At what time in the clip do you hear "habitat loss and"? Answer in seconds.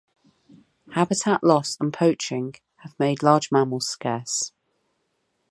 0.95-1.93